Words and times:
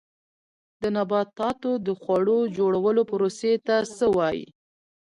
د 0.81 0.83
نباتاتو 0.97 1.71
د 1.85 1.87
خواړو 1.99 2.37
جوړولو 2.57 3.01
پروسې 3.11 3.53
ته 3.67 3.75
څه 3.97 4.05
وایي 4.17 4.45